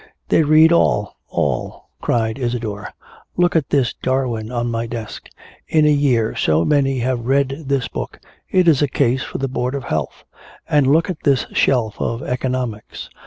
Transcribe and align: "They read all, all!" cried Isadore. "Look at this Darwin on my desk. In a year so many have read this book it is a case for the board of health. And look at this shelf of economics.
"They 0.29 0.41
read 0.41 0.71
all, 0.71 1.17
all!" 1.29 1.89
cried 2.01 2.39
Isadore. 2.39 2.89
"Look 3.37 3.55
at 3.55 3.69
this 3.69 3.93
Darwin 3.93 4.51
on 4.51 4.71
my 4.71 4.87
desk. 4.87 5.29
In 5.67 5.85
a 5.85 5.91
year 5.91 6.35
so 6.35 6.65
many 6.65 6.97
have 7.01 7.27
read 7.27 7.65
this 7.67 7.87
book 7.87 8.19
it 8.49 8.67
is 8.67 8.81
a 8.81 8.87
case 8.87 9.21
for 9.23 9.37
the 9.37 9.47
board 9.47 9.75
of 9.75 9.83
health. 9.83 10.23
And 10.67 10.87
look 10.87 11.11
at 11.11 11.21
this 11.23 11.45
shelf 11.53 12.01
of 12.01 12.23
economics. 12.23 13.11